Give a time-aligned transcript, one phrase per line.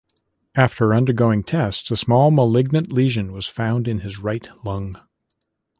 [0.55, 4.99] After undergoing tests a small malignant lesion was found in his right lung.